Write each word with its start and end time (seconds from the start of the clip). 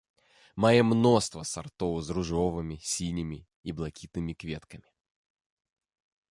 Мае 0.63 0.79
мноства 0.91 1.43
сартоў 1.49 1.93
з 2.07 2.17
ружовымі, 2.19 2.77
сінімі 2.93 3.39
і 3.69 3.79
блакітнымі 3.81 4.33
кветкамі. 4.45 4.89